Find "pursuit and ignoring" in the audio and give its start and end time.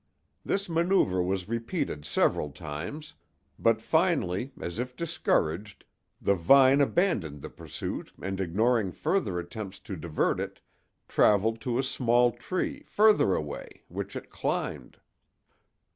7.51-8.91